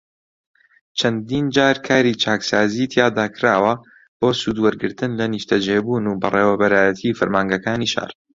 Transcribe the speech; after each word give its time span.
چەندین 0.99 1.45
جار 1.55 1.75
کاری 1.87 2.13
چاکسازیی 2.23 2.89
تیادا 2.93 3.25
کراوە 3.35 3.73
بۆ 4.19 4.29
سوودوەرگرتن 4.41 5.11
لە 5.19 5.25
نیشتەجێبوون 5.33 6.03
و 6.07 6.19
بەڕێوبەرایەتیی 6.21 7.17
فەرمانگەکانی 7.19 7.91
شار 7.93 8.11